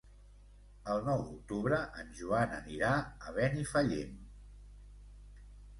El 0.93 1.03
nou 1.09 1.21
d'octubre 1.27 1.79
en 2.05 2.09
Joan 2.21 2.57
anirà 2.59 2.91
a 3.29 3.37
Benifallim. 3.39 4.19